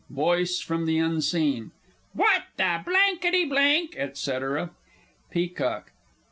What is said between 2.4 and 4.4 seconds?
the blanky blank, &c.